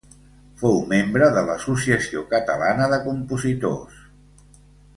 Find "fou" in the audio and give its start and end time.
0.61-0.79